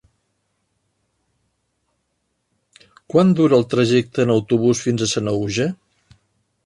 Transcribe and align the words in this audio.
Quant 3.13 3.37
dura 3.41 3.59
el 3.59 3.69
trajecte 3.75 4.25
en 4.27 4.35
autobús 4.37 4.83
fins 4.87 5.05
a 5.05 5.11
Sanaüja? 5.13 5.69